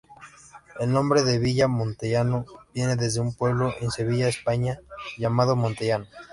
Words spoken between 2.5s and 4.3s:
viene desde un pueblo en Sevilla,